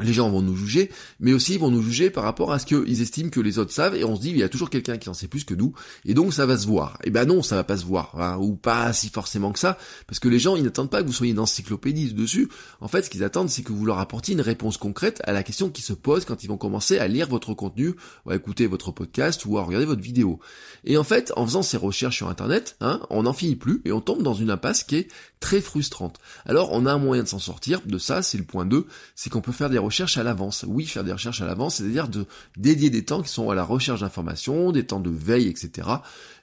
les 0.00 0.12
gens 0.12 0.30
vont 0.30 0.42
nous 0.42 0.56
juger, 0.56 0.90
mais 1.18 1.32
aussi 1.32 1.54
ils 1.54 1.60
vont 1.60 1.70
nous 1.70 1.82
juger 1.82 2.10
par 2.10 2.24
rapport 2.24 2.52
à 2.52 2.58
ce 2.58 2.66
qu'ils 2.66 3.02
estiment 3.02 3.30
que 3.30 3.40
les 3.40 3.58
autres 3.58 3.72
savent, 3.72 3.96
et 3.96 4.04
on 4.04 4.16
se 4.16 4.20
dit 4.20 4.30
il 4.30 4.38
y 4.38 4.42
a 4.42 4.48
toujours 4.48 4.70
quelqu'un 4.70 4.98
qui 4.98 5.08
en 5.08 5.14
sait 5.14 5.28
plus 5.28 5.44
que 5.44 5.54
nous, 5.54 5.72
et 6.04 6.14
donc 6.14 6.32
ça 6.32 6.46
va 6.46 6.56
se 6.56 6.66
voir. 6.66 6.98
Et 7.02 7.08
eh 7.08 7.10
ben 7.10 7.24
non, 7.24 7.42
ça 7.42 7.56
va 7.56 7.64
pas 7.64 7.76
se 7.76 7.84
voir, 7.84 8.14
hein, 8.18 8.38
ou 8.40 8.54
pas 8.54 8.92
si 8.92 9.08
forcément 9.08 9.52
que 9.52 9.58
ça, 9.58 9.78
parce 10.06 10.18
que 10.18 10.28
les 10.28 10.38
gens 10.38 10.56
ils 10.56 10.64
n'attendent 10.64 10.90
pas 10.90 11.02
que 11.02 11.06
vous 11.06 11.12
soyez 11.12 11.32
une 11.32 11.38
encyclopédie 11.38 12.12
dessus. 12.14 12.48
En 12.80 12.88
fait, 12.88 13.02
ce 13.02 13.10
qu'ils 13.10 13.24
attendent, 13.24 13.50
c'est 13.50 13.62
que 13.62 13.72
vous 13.72 13.84
leur 13.84 13.98
apportiez 13.98 14.34
une 14.34 14.40
réponse 14.40 14.76
concrète 14.76 15.20
à 15.24 15.32
la 15.32 15.42
question 15.42 15.70
qui 15.70 15.82
se 15.82 15.92
pose 15.92 16.24
quand 16.24 16.42
ils 16.44 16.48
vont 16.48 16.56
commencer 16.56 16.98
à 16.98 17.08
lire 17.08 17.28
votre 17.28 17.54
contenu, 17.54 17.94
ou 18.26 18.30
à 18.30 18.36
écouter 18.36 18.66
votre 18.66 18.92
podcast, 18.92 19.44
ou 19.44 19.58
à 19.58 19.62
regarder 19.62 19.86
votre 19.86 20.02
vidéo. 20.02 20.40
Et 20.84 20.96
en 20.96 21.04
fait, 21.04 21.32
en 21.36 21.46
faisant 21.46 21.62
ces 21.62 21.76
recherches 21.76 22.16
sur 22.16 22.28
Internet, 22.28 22.76
hein, 22.80 23.00
on 23.10 23.24
n'en 23.24 23.32
finit 23.32 23.56
plus, 23.56 23.82
et 23.84 23.92
on 23.92 24.00
tombe 24.00 24.22
dans 24.22 24.34
une 24.34 24.50
impasse 24.50 24.84
qui 24.84 24.96
est 24.96 25.08
très 25.40 25.60
frustrante. 25.60 26.18
Alors 26.46 26.70
on 26.72 26.86
a 26.86 26.92
un 26.92 26.98
moyen 26.98 27.22
de 27.22 27.28
s'en 27.28 27.38
sortir 27.38 27.80
de 27.84 27.98
ça, 27.98 28.22
c'est 28.22 28.38
le 28.38 28.44
point 28.44 28.66
2, 28.66 28.86
c'est 29.14 29.30
qu'on 29.30 29.40
peut 29.40 29.52
faire 29.52 29.70
des 29.70 29.78
recherches 29.78 29.89
à 30.16 30.22
l'avance. 30.22 30.64
Oui, 30.66 30.86
faire 30.86 31.04
des 31.04 31.12
recherches 31.12 31.40
à 31.40 31.46
l'avance, 31.46 31.76
c'est-à-dire 31.76 32.08
de 32.08 32.26
dédier 32.56 32.90
des 32.90 33.04
temps 33.04 33.22
qui 33.22 33.30
sont 33.30 33.50
à 33.50 33.54
la 33.54 33.64
recherche 33.64 34.00
d'informations, 34.00 34.72
des 34.72 34.86
temps 34.86 35.00
de 35.00 35.10
veille, 35.10 35.48
etc. 35.48 35.88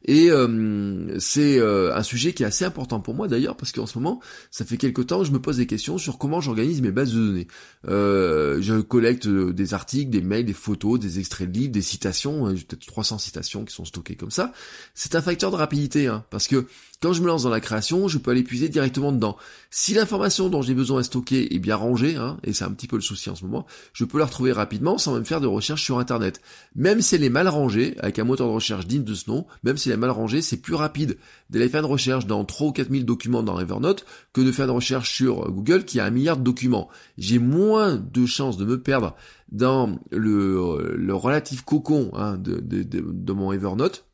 Et 0.06 0.30
euh, 0.32 1.20
c'est 1.20 1.60
euh, 1.60 1.96
un 1.96 2.04
sujet 2.04 2.34
qui 2.34 2.44
est 2.44 2.46
assez 2.46 2.66
important 2.66 3.00
pour 3.00 3.14
moi 3.14 3.28
d'ailleurs, 3.28 3.58
parce 3.58 3.72
qu'en 3.72 3.86
ce 3.86 3.98
moment, 3.98 4.22
ça 4.52 4.66
fait 4.66 4.78
quelque 4.78 5.02
temps 5.02 5.20
que 5.20 5.26
je 5.26 5.32
me 5.32 5.42
pose 5.42 5.58
des 5.58 5.68
questions 5.68 5.98
sur 5.98 6.18
comment 6.18 6.42
j'organise 6.42 6.82
mes 6.82 6.92
bases 6.92 7.14
de 7.14 7.20
données. 7.20 7.48
Euh, 7.88 8.58
je 8.62 8.76
collecte 8.76 9.28
des 9.28 9.74
articles, 9.74 10.10
des 10.10 10.22
mails, 10.22 10.46
des 10.46 10.54
photos, 10.54 11.00
des 11.00 11.20
extraits 11.20 11.52
de 11.52 11.58
livres, 11.58 11.72
des 11.72 11.82
citations, 11.82 12.56
j'ai 12.56 12.64
peut-être 12.64 12.86
300 12.86 13.18
citations 13.18 13.66
qui 13.66 13.74
sont 13.74 13.86
stockées 13.86 14.16
comme 14.16 14.32
ça. 14.32 14.54
C'est 14.94 15.16
un 15.16 15.22
facteur 15.22 15.52
de 15.52 15.56
rapidité, 15.56 16.08
hein, 16.08 16.24
parce 16.30 16.48
que 16.48 16.66
quand 17.00 17.14
je 17.14 17.22
me 17.22 17.28
lance 17.28 17.44
dans 17.44 17.52
la 17.52 17.60
création, 17.60 18.08
je 18.08 18.18
peux 18.18 18.32
aller 18.32 18.42
puiser 18.42 18.70
directement 18.70 19.12
dedans. 19.12 19.38
Si 19.70 19.94
l'information 19.94 20.50
dont 20.50 20.64
j'ai 20.64 20.74
besoin 20.74 21.02
est 21.02 21.04
stockée 21.04 21.54
est 21.54 21.60
bien 21.60 21.76
rangée, 21.76 22.16
hein, 22.16 22.38
et 22.44 22.54
c'est 22.54 22.64
un 22.64 22.72
petit 22.72 22.88
peu 22.88 22.96
le 22.96 23.04
souci 23.04 23.30
en 23.30 23.36
ce 23.36 23.46
moment, 23.46 23.68
je 23.94 24.04
peux 24.04 24.18
la 24.18 24.26
retrouver 24.26 24.52
rapidement 24.52 24.98
sans 24.98 25.14
même 25.14 25.26
faire 25.26 25.40
de 25.40 25.46
recherche 25.46 25.84
sur 25.84 26.00
Internet. 26.00 26.42
Même 26.76 27.02
si 27.02 27.14
elle 27.14 27.24
est 27.24 27.30
mal 27.30 27.48
rangée, 27.48 27.96
avec 28.00 28.18
un 28.18 28.24
moteur 28.24 28.48
de 28.48 28.54
recherche 28.54 28.88
digne 28.88 29.04
de 29.04 29.14
ce 29.14 29.30
nom, 29.30 29.46
même 29.62 29.78
si 29.78 29.92
mal 29.98 30.10
rangée, 30.10 30.42
c'est 30.42 30.58
plus 30.58 30.76
rapide 30.76 31.18
d'aller 31.50 31.70
faire 31.70 31.82
une 31.82 31.92
recherche 31.92 32.26
dans 32.26 32.44
3 32.46 32.68
ou 32.68 32.72
4000 32.72 33.06
documents 33.06 33.44
dans 33.44 33.60
Evernote 33.60 34.06
que 34.34 34.42
de 34.42 34.52
faire 34.52 34.66
une 34.66 34.72
recherche 34.72 35.12
sur 35.12 35.52
Google 35.52 35.86
qui 35.86 36.00
a 36.00 36.06
un 36.06 36.10
milliard 36.10 36.38
de 36.38 36.44
documents. 36.44 36.90
J'ai 37.18 37.40
moins 37.40 37.96
de 37.96 38.26
chances 38.26 38.58
de 38.58 38.66
me 38.66 38.82
perdre 38.82 39.16
dans 39.52 40.00
le, 40.12 40.96
le 40.96 41.16
relatif 41.16 41.62
cocon 41.64 42.12
hein, 42.14 42.38
de, 42.38 42.60
de 42.62 43.34
mon 43.34 43.52
Evernote 43.52 44.08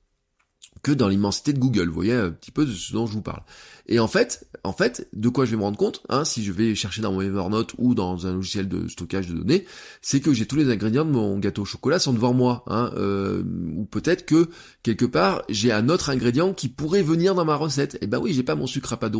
que 0.83 0.91
dans 0.91 1.07
l'immensité 1.07 1.53
de 1.53 1.59
Google. 1.59 1.87
Vous 1.87 1.93
voyez 1.93 2.13
un 2.13 2.31
petit 2.31 2.51
peu 2.51 2.65
de 2.65 2.71
ce 2.71 2.93
dont 2.93 3.07
je 3.07 3.13
vous 3.13 3.21
parle. 3.21 3.41
Et 3.87 3.99
en 3.99 4.07
fait, 4.07 4.47
en 4.63 4.71
fait, 4.71 5.07
de 5.13 5.27
quoi 5.27 5.45
je 5.45 5.51
vais 5.51 5.57
me 5.57 5.63
rendre 5.63 5.77
compte, 5.77 6.01
hein, 6.07 6.23
si 6.23 6.43
je 6.43 6.51
vais 6.51 6.73
chercher 6.73 7.01
dans 7.01 7.11
mon 7.11 7.21
Evernote 7.21 7.73
ou 7.77 7.95
dans 7.95 8.27
un 8.27 8.33
logiciel 8.33 8.69
de 8.69 8.87
stockage 8.87 9.27
de 9.27 9.33
données, 9.33 9.65
c'est 10.01 10.21
que 10.21 10.33
j'ai 10.33 10.45
tous 10.45 10.55
les 10.55 10.71
ingrédients 10.71 11.03
de 11.03 11.11
mon 11.11 11.37
gâteau 11.37 11.63
au 11.63 11.65
chocolat 11.65 11.99
sont 11.99 12.13
devant 12.13 12.33
moi, 12.33 12.63
hein, 12.67 12.91
euh, 12.95 13.43
ou 13.75 13.85
peut-être 13.85 14.25
que 14.25 14.49
quelque 14.83 15.05
part 15.05 15.43
j'ai 15.49 15.71
un 15.71 15.89
autre 15.89 16.09
ingrédient 16.09 16.53
qui 16.53 16.69
pourrait 16.69 17.03
venir 17.03 17.35
dans 17.35 17.45
ma 17.45 17.55
recette. 17.55 17.95
Et 17.95 17.99
eh 18.03 18.07
ben 18.07 18.19
oui, 18.19 18.33
j'ai 18.33 18.43
pas 18.43 18.55
mon 18.55 18.67
sucre 18.67 18.93
à 18.93 18.97
pas 18.97 19.11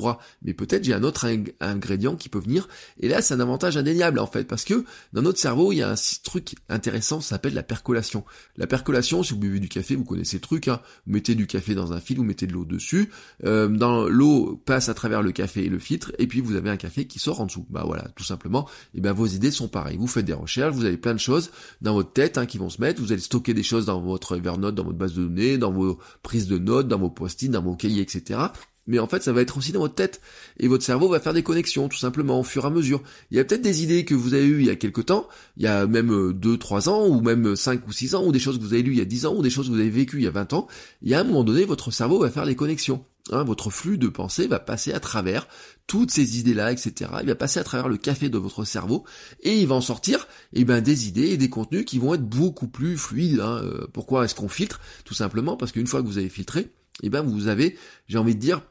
mais 0.42 0.54
peut-être 0.54 0.84
j'ai 0.84 0.94
un 0.94 1.04
autre 1.04 1.28
ingrédient 1.60 2.16
qui 2.16 2.30
peut 2.30 2.40
venir. 2.40 2.68
Et 3.00 3.08
là, 3.08 3.22
c'est 3.22 3.34
un 3.34 3.40
avantage 3.40 3.78
indéniable 3.78 4.20
en 4.20 4.28
fait, 4.28 4.46
parce 4.46 4.64
que 4.64 4.86
dans 5.12 5.22
notre 5.22 5.40
cerveau, 5.40 5.72
il 5.72 5.78
y 5.78 5.82
a 5.82 5.92
un 5.92 5.96
truc 6.24 6.56
intéressant, 6.70 7.22
ça 7.22 7.30
s'appelle 7.30 7.54
la 7.54 7.64
percolation. 7.64 8.24
La 8.58 8.68
percolation, 8.68 9.24
si 9.24 9.34
vous 9.34 9.40
buvez 9.40 9.60
du 9.60 9.70
café, 9.70 9.96
vous 9.96 10.06
connaissez 10.06 10.38
le 10.38 10.42
truc. 10.42 10.68
Hein, 10.68 10.80
vous 11.06 11.14
mettez 11.14 11.36
du 11.36 11.48
café 11.48 11.76
dans 11.76 11.94
un 11.94 12.00
fil, 12.00 12.18
vous 12.18 12.24
mettez 12.24 12.48
de 12.48 12.54
l'eau 12.54 12.66
dessus. 12.66 13.10
Euh, 13.44 13.68
dans 13.68 14.08
l'eau 14.08 14.53
passe 14.56 14.90
à 14.90 14.94
travers 14.94 15.22
le 15.22 15.32
café 15.32 15.66
et 15.66 15.70
le 15.70 15.80
filtre, 15.80 16.12
et 16.18 16.28
puis 16.28 16.42
vous 16.42 16.56
avez 16.56 16.70
un 16.70 16.78
café 16.78 17.06
qui 17.06 17.20
sort 17.20 17.42
en 17.42 17.46
dessous. 17.46 17.66
Bah 17.70 17.84
voilà, 17.86 18.08
tout 18.16 18.24
simplement, 18.24 18.68
et 18.94 19.02
ben 19.02 19.14
vos 19.14 19.26
idées 19.26 19.52
sont 19.52 19.68
pareilles. 19.68 19.98
Vous 19.98 20.08
faites 20.08 20.26
des 20.26 20.34
recherches, 20.34 20.74
vous 20.74 20.86
avez 20.86 20.98
plein 20.98 21.14
de 21.14 21.20
choses 21.20 21.52
dans 21.82 21.94
votre 21.94 22.14
tête 22.14 22.38
hein, 22.38 22.46
qui 22.46 22.58
vont 22.58 22.70
se 22.70 22.82
mettre, 22.82 23.02
vous 23.02 23.12
allez 23.12 23.22
stocker 23.22 23.54
des 23.54 23.64
choses 23.64 23.86
dans 23.86 24.02
votre 24.02 24.38
Evernote, 24.38 24.76
dans 24.76 24.84
votre 24.84 24.98
base 24.98 25.14
de 25.14 25.24
données, 25.24 25.58
dans 25.58 25.72
vos 25.72 26.00
prises 26.22 26.48
de 26.48 26.58
notes, 26.58 26.88
dans 26.88 27.00
vos 27.00 27.10
post-it, 27.10 27.52
dans 27.52 27.62
vos 27.62 27.76
cahiers, 27.76 28.02
etc 28.02 28.40
mais 28.88 29.00
en 29.00 29.08
fait 29.08 29.24
ça 29.24 29.34
va 29.34 29.42
être 29.42 29.58
aussi 29.58 29.72
dans 29.72 29.80
votre 29.80 29.96
tête 29.96 30.22
et 30.60 30.68
votre 30.68 30.84
cerveau 30.84 31.08
va 31.08 31.20
faire 31.20 31.34
des 31.34 31.44
connexions 31.44 31.90
tout 31.90 31.98
simplement 31.98 32.40
au 32.40 32.44
fur 32.44 32.64
et 32.64 32.68
à 32.68 32.70
mesure. 32.70 33.02
Il 33.32 33.38
y 33.38 33.40
a 33.40 33.46
peut-être 33.46 33.62
des 33.62 33.84
idées 33.84 34.06
que 34.06 34.16
vous 34.16 34.34
avez 34.34 34.46
eues 34.46 34.60
il 34.60 34.66
y 34.66 34.70
a 34.70 34.76
quelque 34.76 35.02
temps, 35.02 35.28
il 35.58 35.64
y 35.64 35.68
a 35.68 35.88
même 35.88 36.34
2 36.34 36.54
euh, 36.54 36.58
3 36.58 36.90
ans 36.90 37.08
ou 37.08 37.22
même 37.22 37.56
5 37.56 37.88
ou 37.88 37.92
6 37.92 38.16
ans 38.16 38.26
ou 38.26 38.32
des 38.32 38.40
choses 38.40 38.58
que 38.58 38.64
vous 38.64 38.74
avez 38.74 38.84
lues 38.84 38.94
il 38.94 39.00
y 39.00 39.02
a 39.02 39.06
10 39.06 39.26
ans 39.26 39.36
ou 39.36 39.42
des 39.42 39.50
choses 39.50 39.68
que 39.68 39.74
vous 39.74 39.80
avez 39.80 39.90
vécues 39.90 40.18
il 40.18 40.24
y 40.24 40.28
a 40.28 40.32
20 40.32 40.54
ans, 40.54 40.68
il 41.02 41.10
y 41.10 41.16
a 41.16 41.20
un 41.20 41.24
moment 41.24 41.44
donné 41.44 41.66
votre 41.66 41.92
cerveau 41.92 42.20
va 42.20 42.30
faire 42.30 42.46
les 42.46 42.56
connexions. 42.56 43.06
Hein, 43.32 43.46
votre 43.46 43.70
flux 43.70 43.98
de 43.98 44.10
pensée 44.10 44.48
va 44.48 44.60
passer 44.60 44.92
à 44.92 45.00
travers 45.00 45.48
toutes 45.88 46.12
ces 46.12 46.40
idées-là, 46.40 46.74
etc. 46.74 47.10
Il 47.22 47.28
va 47.28 47.36
passer 47.36 47.58
à 47.58 47.64
travers 47.64 47.88
le 47.88 47.96
café 47.96 48.28
de 48.28 48.38
votre 48.38 48.66
cerveau 48.66 49.06
et 49.42 49.58
il 49.58 49.68
va 49.68 49.76
en 49.76 49.82
sortir 49.82 50.28
eh 50.52 50.66
ben, 50.66 50.82
des 50.82 51.08
idées 51.08 51.30
et 51.30 51.38
des 51.38 51.50
contenus 51.50 51.86
qui 51.86 52.00
vont 52.00 52.16
être 52.16 52.28
beaucoup 52.28 52.68
plus 52.68 52.98
fluides. 52.98 53.40
Hein. 53.40 53.62
Euh, 53.64 53.88
pourquoi 53.94 54.26
est-ce 54.26 54.36
qu'on 54.36 54.50
filtre? 54.50 54.82
Tout 55.06 55.14
simplement 55.14 55.56
parce 55.56 55.72
qu'une 55.72 55.88
fois 55.88 56.02
que 56.02 56.08
vous 56.08 56.18
avez 56.18 56.28
filtré, 56.28 56.74
eh 57.02 57.10
ben, 57.10 57.22
vous 57.22 57.48
avez, 57.48 57.78
j'ai 58.08 58.18
envie 58.18 58.36
de 58.36 58.42
dire, 58.42 58.62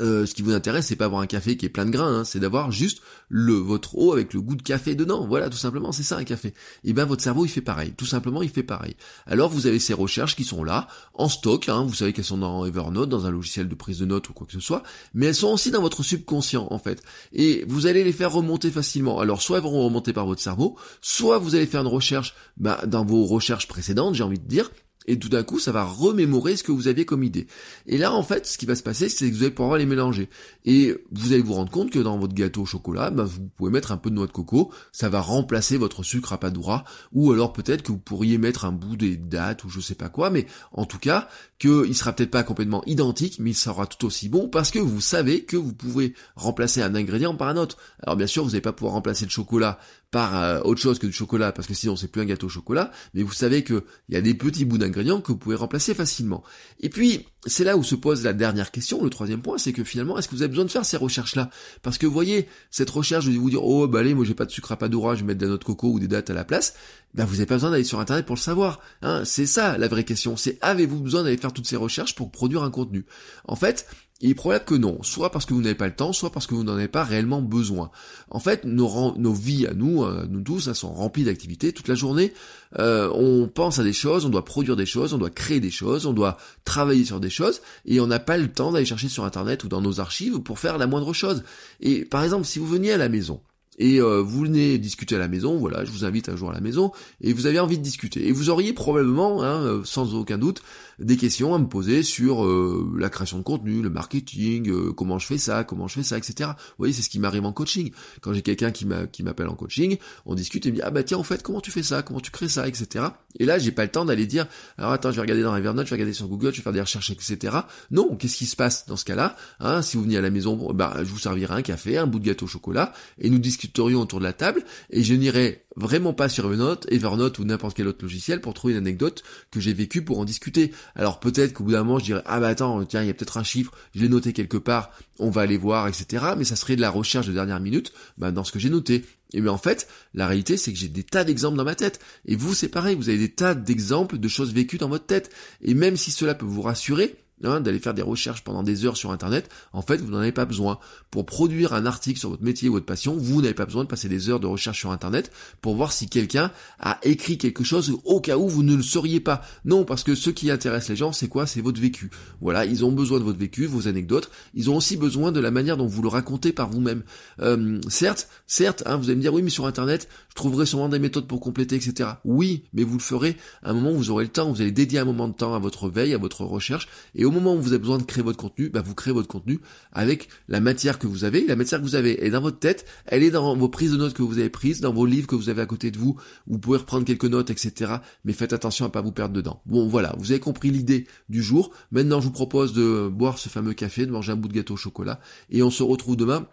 euh, 0.00 0.26
ce 0.26 0.34
qui 0.34 0.42
vous 0.42 0.52
intéresse, 0.52 0.86
c'est 0.86 0.96
pas 0.96 1.06
avoir 1.06 1.22
un 1.22 1.26
café 1.26 1.56
qui 1.56 1.66
est 1.66 1.70
plein 1.70 1.86
de 1.86 1.90
grains, 1.90 2.20
hein, 2.20 2.24
c'est 2.24 2.40
d'avoir 2.40 2.70
juste 2.70 3.00
le 3.28 3.54
votre 3.54 3.96
eau 3.96 4.12
avec 4.12 4.34
le 4.34 4.40
goût 4.40 4.56
de 4.56 4.62
café 4.62 4.94
dedans. 4.94 5.26
Voilà, 5.26 5.48
tout 5.48 5.56
simplement, 5.56 5.92
c'est 5.92 6.02
ça 6.02 6.16
un 6.16 6.24
café. 6.24 6.54
Et 6.84 6.92
ben 6.92 7.04
votre 7.04 7.22
cerveau 7.22 7.44
il 7.44 7.48
fait 7.48 7.60
pareil, 7.60 7.92
tout 7.96 8.06
simplement 8.06 8.42
il 8.42 8.50
fait 8.50 8.62
pareil. 8.62 8.96
Alors 9.26 9.48
vous 9.48 9.66
avez 9.66 9.78
ces 9.78 9.94
recherches 9.94 10.36
qui 10.36 10.44
sont 10.44 10.64
là 10.64 10.88
en 11.14 11.28
stock, 11.28 11.68
hein, 11.68 11.84
vous 11.86 11.94
savez 11.94 12.12
qu'elles 12.12 12.24
sont 12.24 12.38
dans 12.38 12.66
Evernote, 12.66 13.08
dans 13.08 13.26
un 13.26 13.30
logiciel 13.30 13.68
de 13.68 13.74
prise 13.74 13.98
de 13.98 14.04
notes 14.04 14.28
ou 14.28 14.32
quoi 14.32 14.46
que 14.46 14.52
ce 14.52 14.60
soit, 14.60 14.82
mais 15.14 15.26
elles 15.26 15.34
sont 15.34 15.52
aussi 15.52 15.70
dans 15.70 15.80
votre 15.80 16.02
subconscient 16.02 16.68
en 16.70 16.78
fait. 16.78 17.02
Et 17.32 17.64
vous 17.66 17.86
allez 17.86 18.04
les 18.04 18.12
faire 18.12 18.32
remonter 18.32 18.70
facilement. 18.70 19.18
Alors 19.20 19.40
soit 19.40 19.58
elles 19.58 19.64
vont 19.64 19.84
remonter 19.84 20.12
par 20.12 20.26
votre 20.26 20.42
cerveau, 20.42 20.76
soit 21.00 21.38
vous 21.38 21.54
allez 21.54 21.66
faire 21.66 21.80
une 21.80 21.86
recherche 21.86 22.34
bah, 22.56 22.80
dans 22.86 23.04
vos 23.04 23.24
recherches 23.24 23.68
précédentes, 23.68 24.14
j'ai 24.14 24.24
envie 24.24 24.38
de 24.38 24.48
dire, 24.48 24.70
et 25.06 25.18
tout 25.18 25.28
d'un 25.28 25.42
coup 25.42 25.58
ça 25.58 25.72
va 25.72 25.84
remémorer 25.84 26.56
ce 26.56 26.62
que 26.62 26.72
vous 26.72 26.88
aviez 26.88 27.04
comme 27.04 27.22
idée. 27.22 27.46
Et 27.86 27.98
là 27.98 28.12
en 28.12 28.22
fait 28.22 28.46
ce 28.46 28.58
qui 28.58 28.66
va 28.66 28.74
se 28.74 28.82
passer 28.82 29.08
c'est 29.08 29.30
que 29.30 29.34
vous 29.34 29.42
allez 29.42 29.52
pouvoir 29.52 29.78
les 29.78 29.86
mélanger. 29.86 30.28
Et 30.64 30.94
vous 31.12 31.32
allez 31.32 31.42
vous 31.42 31.54
rendre 31.54 31.70
compte 31.70 31.90
que 31.90 31.98
dans 31.98 32.18
votre 32.18 32.34
gâteau 32.34 32.62
au 32.62 32.66
chocolat, 32.66 33.10
bah, 33.10 33.24
vous 33.24 33.48
pouvez 33.56 33.70
mettre 33.70 33.92
un 33.92 33.96
peu 33.96 34.10
de 34.10 34.14
noix 34.14 34.26
de 34.26 34.32
coco, 34.32 34.72
ça 34.92 35.08
va 35.08 35.20
remplacer 35.20 35.76
votre 35.76 36.02
sucre 36.02 36.32
à 36.32 36.38
padoura, 36.38 36.84
ou 37.12 37.32
alors 37.32 37.52
peut-être 37.52 37.82
que 37.82 37.92
vous 37.92 37.98
pourriez 37.98 38.38
mettre 38.38 38.64
un 38.64 38.72
bout 38.72 38.96
des 38.96 39.16
dates 39.16 39.64
ou 39.64 39.68
je 39.68 39.80
sais 39.80 39.94
pas 39.94 40.08
quoi, 40.08 40.30
mais 40.30 40.46
en 40.72 40.84
tout 40.84 40.98
cas 40.98 41.28
qu'il 41.58 41.94
sera 41.96 42.12
peut-être 42.12 42.30
pas 42.30 42.42
complètement 42.42 42.82
identique, 42.84 43.38
mais 43.38 43.50
il 43.50 43.54
sera 43.54 43.86
tout 43.86 44.06
aussi 44.06 44.28
bon 44.28 44.48
parce 44.48 44.70
que 44.70 44.78
vous 44.78 45.00
savez 45.00 45.44
que 45.44 45.56
vous 45.56 45.72
pouvez 45.72 46.14
remplacer 46.34 46.82
un 46.82 46.94
ingrédient 46.94 47.34
par 47.34 47.48
un 47.48 47.56
autre. 47.56 47.76
Alors 48.02 48.16
bien 48.16 48.26
sûr 48.26 48.44
vous 48.44 48.50
n'allez 48.50 48.60
pas 48.60 48.72
pouvoir 48.72 48.94
remplacer 48.94 49.24
le 49.24 49.30
chocolat 49.30 49.78
par 50.10 50.40
euh, 50.40 50.60
autre 50.62 50.80
chose 50.80 50.98
que 50.98 51.06
du 51.06 51.12
chocolat, 51.12 51.52
parce 51.52 51.66
que 51.66 51.74
sinon 51.74 51.96
c'est 51.96 52.08
plus 52.08 52.22
un 52.22 52.26
gâteau 52.26 52.46
au 52.46 52.50
chocolat, 52.50 52.90
mais 53.14 53.22
vous 53.22 53.32
savez 53.32 53.64
qu'il 53.64 53.82
y 54.08 54.16
a 54.16 54.20
des 54.20 54.34
petits 54.34 54.64
bouts 54.64 54.78
d'ingrédients 54.78 55.20
que 55.20 55.32
vous 55.32 55.38
pouvez 55.38 55.56
remplacer 55.56 55.94
facilement. 55.94 56.44
Et 56.80 56.88
puis, 56.88 57.26
c'est 57.46 57.64
là 57.64 57.76
où 57.76 57.82
se 57.82 57.94
pose 57.94 58.24
la 58.24 58.32
dernière 58.32 58.70
question, 58.70 59.02
le 59.02 59.10
troisième 59.10 59.42
point, 59.42 59.58
c'est 59.58 59.72
que 59.72 59.84
finalement, 59.84 60.18
est-ce 60.18 60.28
que 60.28 60.34
vous 60.34 60.42
avez 60.42 60.48
besoin 60.48 60.64
de 60.64 60.70
faire 60.70 60.84
ces 60.84 60.96
recherches-là? 60.96 61.50
Parce 61.82 61.98
que 61.98 62.06
vous 62.06 62.12
voyez, 62.12 62.48
cette 62.70 62.90
recherche 62.90 63.26
de 63.26 63.32
vous 63.32 63.50
dire, 63.50 63.64
oh 63.64 63.88
bah 63.88 64.00
allez, 64.00 64.14
moi 64.14 64.24
j'ai 64.24 64.34
pas 64.34 64.46
de 64.46 64.50
sucre 64.50 64.72
à 64.72 64.76
pas 64.76 64.88
je 64.90 65.20
vais 65.20 65.22
mettre 65.22 65.40
de 65.40 65.44
la 65.44 65.50
noix 65.50 65.58
de 65.58 65.64
coco 65.64 65.88
ou 65.88 65.98
des 65.98 66.08
dates 66.08 66.30
à 66.30 66.34
la 66.34 66.44
place, 66.44 66.74
ben 67.14 67.24
vous 67.24 67.34
n'avez 67.34 67.46
pas 67.46 67.56
besoin 67.56 67.70
d'aller 67.70 67.84
sur 67.84 68.00
internet 68.00 68.26
pour 68.26 68.36
le 68.36 68.40
savoir. 68.40 68.80
Hein. 69.02 69.22
C'est 69.24 69.46
ça 69.46 69.78
la 69.78 69.88
vraie 69.88 70.04
question, 70.04 70.36
c'est 70.36 70.58
avez-vous 70.60 71.00
besoin 71.00 71.24
d'aller 71.24 71.36
faire 71.36 71.52
toutes 71.52 71.66
ces 71.66 71.76
recherches 71.76 72.14
pour 72.14 72.30
produire 72.30 72.62
un 72.62 72.70
contenu? 72.70 73.06
En 73.44 73.56
fait, 73.56 73.86
il 74.22 74.30
est 74.30 74.34
probable 74.34 74.64
que 74.64 74.74
non, 74.74 75.02
soit 75.02 75.30
parce 75.30 75.44
que 75.44 75.52
vous 75.52 75.60
n'avez 75.60 75.74
pas 75.74 75.86
le 75.86 75.94
temps, 75.94 76.14
soit 76.14 76.30
parce 76.30 76.46
que 76.46 76.54
vous 76.54 76.64
n'en 76.64 76.74
avez 76.74 76.88
pas 76.88 77.04
réellement 77.04 77.42
besoin. 77.42 77.90
En 78.30 78.40
fait, 78.40 78.64
nos, 78.64 79.32
vies 79.34 79.66
à 79.66 79.74
nous, 79.74 80.04
euh, 80.04 80.26
nous 80.30 80.40
tous, 80.40 80.68
elles 80.68 80.74
sont 80.74 80.92
remplies 80.92 81.24
d'activités 81.24 81.72
toute 81.72 81.88
la 81.88 81.94
journée. 81.94 82.32
Euh, 82.78 83.10
on 83.14 83.46
pense 83.46 83.78
à 83.78 83.84
des 83.84 83.92
choses, 83.92 84.24
on 84.24 84.30
doit 84.30 84.44
produire 84.44 84.74
des 84.74 84.86
choses, 84.86 85.12
on 85.12 85.18
doit 85.18 85.28
créer 85.28 85.60
des 85.60 85.70
choses, 85.70 86.06
on 86.06 86.14
doit 86.14 86.38
travailler 86.64 87.04
sur 87.04 87.20
des 87.20 87.28
choses, 87.28 87.60
et 87.84 88.00
on 88.00 88.06
n'a 88.06 88.18
pas 88.18 88.38
le 88.38 88.50
temps 88.50 88.72
d'aller 88.72 88.86
chercher 88.86 89.08
sur 89.10 89.24
Internet 89.24 89.64
ou 89.64 89.68
dans 89.68 89.82
nos 89.82 90.00
archives 90.00 90.38
pour 90.38 90.58
faire 90.58 90.78
la 90.78 90.86
moindre 90.86 91.12
chose. 91.12 91.44
Et 91.80 92.06
par 92.06 92.24
exemple, 92.24 92.46
si 92.46 92.58
vous 92.58 92.66
veniez 92.66 92.92
à 92.92 92.98
la 92.98 93.10
maison, 93.10 93.42
et 93.78 94.00
euh, 94.00 94.22
vous 94.22 94.40
venez 94.40 94.78
discuter 94.78 95.16
à 95.16 95.18
la 95.18 95.28
maison, 95.28 95.58
voilà, 95.58 95.84
je 95.84 95.90
vous 95.90 96.06
invite 96.06 96.30
un 96.30 96.36
jour 96.36 96.50
à 96.50 96.54
la 96.54 96.60
maison, 96.62 96.92
et 97.20 97.34
vous 97.34 97.46
avez 97.46 97.60
envie 97.60 97.76
de 97.76 97.82
discuter. 97.82 98.26
Et 98.26 98.32
vous 98.32 98.48
auriez 98.48 98.72
probablement, 98.72 99.42
hein, 99.42 99.82
sans 99.84 100.14
aucun 100.14 100.38
doute, 100.38 100.62
des 100.98 101.16
questions 101.16 101.54
à 101.54 101.58
me 101.58 101.66
poser 101.66 102.02
sur 102.02 102.44
euh, 102.44 102.92
la 102.98 103.08
création 103.08 103.38
de 103.38 103.42
contenu, 103.42 103.82
le 103.82 103.90
marketing, 103.90 104.92
comment 104.94 105.18
je 105.18 105.26
fais 105.26 105.38
ça, 105.38 105.64
comment 105.64 105.88
je 105.88 105.94
fais 105.94 106.02
ça, 106.02 106.18
etc. 106.18 106.50
Vous 106.50 106.74
voyez, 106.78 106.92
c'est 106.92 107.02
ce 107.02 107.08
qui 107.08 107.18
m'arrive 107.18 107.44
en 107.44 107.52
coaching. 107.52 107.92
Quand 108.20 108.32
j'ai 108.32 108.42
quelqu'un 108.42 108.70
qui 108.70 108.84
m'appelle 109.22 109.48
en 109.48 109.54
coaching, 109.54 109.98
on 110.24 110.34
discute 110.34 110.66
et 110.66 110.70
me 110.70 110.76
dit, 110.76 110.82
ah 110.82 110.90
bah 110.90 111.02
tiens, 111.02 111.18
en 111.18 111.22
fait, 111.22 111.42
comment 111.42 111.60
tu 111.60 111.70
fais 111.70 111.82
ça, 111.82 112.02
comment 112.02 112.20
tu 112.20 112.30
crées 112.30 112.48
ça, 112.48 112.66
etc. 112.66 113.06
Et 113.38 113.44
là, 113.44 113.58
j'ai 113.58 113.72
pas 113.72 113.84
le 113.84 113.90
temps 113.90 114.04
d'aller 114.04 114.26
dire, 114.26 114.46
alors 114.78 114.92
attends, 114.92 115.10
je 115.10 115.16
vais 115.16 115.22
regarder 115.22 115.42
dans 115.42 115.54
Evernote, 115.54 115.86
je 115.86 115.90
vais 115.90 115.96
regarder 115.96 116.14
sur 116.14 116.28
Google, 116.28 116.52
je 116.52 116.58
vais 116.58 116.62
faire 116.62 116.72
des 116.72 116.80
recherches, 116.80 117.10
etc. 117.10 117.56
Non, 117.90 118.16
qu'est-ce 118.16 118.36
qui 118.36 118.46
se 118.46 118.56
passe 118.56 118.86
dans 118.86 118.96
ce 118.96 119.04
cas-là 119.04 119.36
hein, 119.60 119.82
Si 119.82 119.96
vous 119.96 120.02
venez 120.02 120.16
à 120.16 120.22
la 120.22 120.30
maison, 120.30 120.72
bah, 120.72 120.94
je 120.98 121.10
vous 121.10 121.18
servirai 121.18 121.54
un 121.54 121.62
café, 121.62 121.98
un 121.98 122.06
bout 122.06 122.18
de 122.18 122.26
gâteau 122.26 122.46
au 122.46 122.48
chocolat, 122.48 122.92
et 123.18 123.30
nous 123.30 123.38
discutons 123.38 123.76
autour 123.94 124.18
de 124.18 124.24
la 124.24 124.32
table 124.32 124.64
et 124.90 125.02
je 125.02 125.14
n'irai 125.14 125.64
vraiment 125.76 126.14
pas 126.14 126.28
sur 126.28 126.46
Evernote, 126.46 126.86
Evernote 126.90 127.38
ou 127.38 127.44
n'importe 127.44 127.76
quel 127.76 127.86
autre 127.86 128.02
logiciel 128.02 128.40
pour 128.40 128.54
trouver 128.54 128.72
une 128.72 128.78
anecdote 128.78 129.22
que 129.50 129.60
j'ai 129.60 129.74
vécue 129.74 130.02
pour 130.02 130.18
en 130.18 130.24
discuter. 130.24 130.72
Alors 130.94 131.20
peut-être 131.20 131.52
qu'au 131.52 131.64
bout 131.64 131.72
d'un 131.72 131.84
moment 131.84 131.98
je 131.98 132.04
dirais 132.04 132.22
ah 132.26 132.40
bah 132.40 132.48
attends 132.48 132.84
tiens 132.84 133.02
il 133.02 133.06
y 133.06 133.10
a 133.10 133.14
peut-être 133.14 133.36
un 133.38 133.44
chiffre, 133.44 133.72
je 133.94 134.00
l'ai 134.00 134.08
noté 134.08 134.32
quelque 134.32 134.56
part, 134.56 134.90
on 135.18 135.30
va 135.30 135.42
aller 135.42 135.56
voir 135.56 135.88
etc. 135.88 136.24
Mais 136.36 136.44
ça 136.44 136.56
serait 136.56 136.76
de 136.76 136.80
la 136.80 136.90
recherche 136.90 137.26
de 137.26 137.32
dernière 137.32 137.60
minute 137.60 137.92
bah, 138.18 138.30
dans 138.30 138.44
ce 138.44 138.52
que 138.52 138.58
j'ai 138.58 138.70
noté. 138.70 139.04
Et 139.32 139.40
mais 139.40 139.50
en 139.50 139.58
fait, 139.58 139.88
la 140.14 140.26
réalité, 140.26 140.56
c'est 140.56 140.72
que 140.72 140.78
j'ai 140.78 140.88
des 140.88 141.02
tas 141.02 141.24
d'exemples 141.24 141.56
dans 141.56 141.64
ma 141.64 141.74
tête. 141.74 142.00
Et 142.26 142.36
vous, 142.36 142.54
c'est 142.54 142.68
pareil, 142.68 142.94
vous 142.94 143.08
avez 143.08 143.18
des 143.18 143.32
tas 143.32 143.54
d'exemples 143.54 144.18
de 144.18 144.28
choses 144.28 144.54
vécues 144.54 144.78
dans 144.78 144.88
votre 144.88 145.06
tête. 145.06 145.30
Et 145.62 145.74
même 145.74 145.96
si 145.96 146.12
cela 146.12 146.34
peut 146.34 146.46
vous 146.46 146.62
rassurer, 146.62 147.16
Hein, 147.44 147.60
d'aller 147.60 147.78
faire 147.78 147.92
des 147.92 148.02
recherches 148.02 148.42
pendant 148.42 148.62
des 148.62 148.86
heures 148.86 148.96
sur 148.96 149.10
Internet, 149.10 149.50
en 149.74 149.82
fait, 149.82 149.98
vous 149.98 150.10
n'en 150.10 150.18
avez 150.18 150.32
pas 150.32 150.46
besoin. 150.46 150.78
Pour 151.10 151.26
produire 151.26 151.74
un 151.74 151.84
article 151.84 152.18
sur 152.18 152.30
votre 152.30 152.42
métier 152.42 152.70
ou 152.70 152.72
votre 152.72 152.86
passion, 152.86 153.14
vous 153.14 153.42
n'avez 153.42 153.52
pas 153.52 153.66
besoin 153.66 153.84
de 153.84 153.88
passer 153.88 154.08
des 154.08 154.30
heures 154.30 154.40
de 154.40 154.46
recherche 154.46 154.78
sur 154.78 154.90
Internet 154.90 155.30
pour 155.60 155.76
voir 155.76 155.92
si 155.92 156.08
quelqu'un 156.08 156.50
a 156.78 156.98
écrit 157.02 157.36
quelque 157.36 157.62
chose 157.62 157.92
au 158.04 158.20
cas 158.20 158.38
où 158.38 158.48
vous 158.48 158.62
ne 158.62 158.74
le 158.74 158.82
sauriez 158.82 159.20
pas. 159.20 159.42
Non, 159.66 159.84
parce 159.84 160.02
que 160.02 160.14
ce 160.14 160.30
qui 160.30 160.50
intéresse 160.50 160.88
les 160.88 160.96
gens, 160.96 161.12
c'est 161.12 161.28
quoi? 161.28 161.46
C'est 161.46 161.60
votre 161.60 161.80
vécu. 161.80 162.10
Voilà, 162.40 162.64
ils 162.64 162.84
ont 162.84 162.92
besoin 162.92 163.18
de 163.18 163.24
votre 163.24 163.38
vécu, 163.38 163.66
vos 163.66 163.86
anecdotes. 163.86 164.30
Ils 164.54 164.70
ont 164.70 164.76
aussi 164.76 164.96
besoin 164.96 165.30
de 165.30 165.40
la 165.40 165.50
manière 165.50 165.76
dont 165.76 165.86
vous 165.86 166.00
le 166.00 166.08
racontez 166.08 166.52
par 166.52 166.70
vous-même. 166.70 167.02
Euh, 167.40 167.80
certes, 167.88 168.28
certes, 168.46 168.82
hein, 168.86 168.96
vous 168.96 169.10
allez 169.10 169.16
me 169.16 169.20
dire, 169.20 169.34
oui, 169.34 169.42
mais 169.42 169.50
sur 169.50 169.66
Internet, 169.66 170.08
je 170.30 170.36
trouverai 170.36 170.64
sûrement 170.64 170.88
des 170.88 170.98
méthodes 170.98 171.26
pour 171.26 171.40
compléter, 171.40 171.76
etc. 171.76 172.10
Oui, 172.24 172.64
mais 172.72 172.82
vous 172.82 172.96
le 172.96 173.02
ferez 173.02 173.36
à 173.62 173.70
un 173.70 173.74
moment 173.74 173.92
vous 173.92 174.10
aurez 174.10 174.24
le 174.24 174.30
temps, 174.30 174.50
vous 174.50 174.60
allez 174.60 174.72
dédier 174.72 174.98
un 174.98 175.04
moment 175.04 175.28
de 175.28 175.34
temps 175.34 175.54
à 175.54 175.58
votre 175.58 175.88
veille, 175.88 176.14
à 176.14 176.18
votre 176.18 176.44
recherche, 176.44 176.88
au 177.26 177.30
moment 177.30 177.54
où 177.54 177.60
vous 177.60 177.68
avez 177.68 177.78
besoin 177.78 177.98
de 177.98 178.04
créer 178.04 178.22
votre 178.24 178.38
contenu, 178.38 178.70
bah 178.70 178.82
vous 178.84 178.94
créez 178.94 179.12
votre 179.12 179.28
contenu 179.28 179.60
avec 179.92 180.28
la 180.48 180.60
matière 180.60 180.98
que 180.98 181.06
vous 181.06 181.24
avez. 181.24 181.46
La 181.46 181.56
matière 181.56 181.80
que 181.80 181.84
vous 181.84 181.94
avez 181.94 182.24
est 182.24 182.30
dans 182.30 182.40
votre 182.40 182.58
tête, 182.58 182.86
elle 183.06 183.22
est 183.22 183.30
dans 183.30 183.56
vos 183.56 183.68
prises 183.68 183.92
de 183.92 183.96
notes 183.96 184.14
que 184.14 184.22
vous 184.22 184.38
avez 184.38 184.50
prises, 184.50 184.80
dans 184.80 184.92
vos 184.92 185.06
livres 185.06 185.26
que 185.26 185.34
vous 185.34 185.48
avez 185.48 185.62
à 185.62 185.66
côté 185.66 185.90
de 185.90 185.98
vous. 185.98 186.16
Vous 186.46 186.58
pouvez 186.58 186.78
reprendre 186.78 187.04
quelques 187.04 187.24
notes, 187.24 187.50
etc. 187.50 187.96
Mais 188.24 188.32
faites 188.32 188.52
attention 188.52 188.86
à 188.86 188.88
pas 188.88 189.02
vous 189.02 189.12
perdre 189.12 189.34
dedans. 189.34 189.60
Bon, 189.66 189.86
voilà, 189.86 190.14
vous 190.18 190.30
avez 190.30 190.40
compris 190.40 190.70
l'idée 190.70 191.06
du 191.28 191.42
jour. 191.42 191.72
Maintenant, 191.90 192.20
je 192.20 192.26
vous 192.26 192.32
propose 192.32 192.72
de 192.72 193.08
boire 193.08 193.38
ce 193.38 193.48
fameux 193.48 193.74
café, 193.74 194.06
de 194.06 194.12
manger 194.12 194.32
un 194.32 194.36
bout 194.36 194.48
de 194.48 194.54
gâteau 194.54 194.74
au 194.74 194.78
chocolat, 194.78 195.20
et 195.50 195.62
on 195.62 195.70
se 195.70 195.82
retrouve 195.82 196.16
demain 196.16 196.46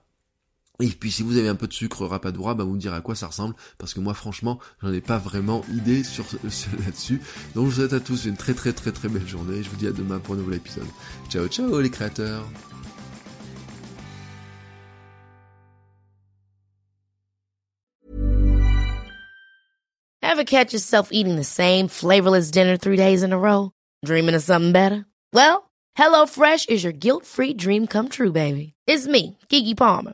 et 0.80 0.88
puis 0.88 1.12
si 1.12 1.22
vous 1.22 1.38
avez 1.38 1.48
un 1.48 1.56
peu 1.56 1.68
de 1.68 1.74
sucre 1.74 2.06
rapadura, 2.06 2.56
bah 2.56 2.63
vous 2.63 2.74
me 2.74 2.80
direz 2.80 2.96
à 2.96 3.01
quoi 3.01 3.13
ça 3.13 3.27
ressemble, 3.27 3.53
parce 3.77 3.94
que 3.94 4.00
moi 4.00 4.15
franchement, 4.15 4.60
j'en 4.82 4.92
ai 4.92 5.01
pas 5.01 5.20
vraiment 5.20 5.63
idée 5.72 6.03
sur, 6.03 6.25
là-dessus. 6.86 7.22
Donc 7.53 7.65
je 7.65 7.70
vous 7.70 7.82
souhaite 7.82 7.94
à 7.94 8.00
tous 8.00 8.25
une 8.25 8.38
très 8.38 8.56
très 8.56 8.74
très 8.74 8.92
très 8.92 9.08
belle 9.08 9.27
journée, 9.27 9.62
je 9.62 9.70
vous 9.70 9.75
dis 9.75 9.88
à 9.88 9.92
demain 9.92 10.20
pour 10.20 10.34
un 10.34 10.38
nouvel 10.38 10.56
épisode. 10.56 10.88
Ciao 11.30 11.48
ciao 11.48 11.80
les 11.80 11.89
créateurs 11.89 12.44
Ever 20.24 20.46
catch 20.46 20.74
yourself 20.74 21.10
eating 21.12 21.36
the 21.36 21.44
same 21.44 21.88
flavorless 21.88 22.50
dinner 22.50 22.75
three 22.75 22.98
days 22.98 23.22
in 23.22 23.32
a 23.32 23.38
row? 23.38 23.70
Dreaming 24.03 24.34
of 24.34 24.42
something 24.42 24.72
better? 24.72 25.06
Well, 25.32 25.70
HelloFresh 25.96 26.70
is 26.70 26.84
your 26.84 26.92
guilt-free 26.92 27.53
dream 27.53 27.86
come 27.86 28.10
true, 28.10 28.32
baby. 28.32 28.74
It's 28.88 29.06
me, 29.06 29.38
Kiki 29.50 29.75
Palmer. 29.75 30.13